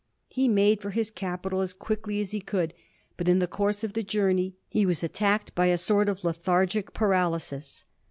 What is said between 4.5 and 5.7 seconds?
he was attacked by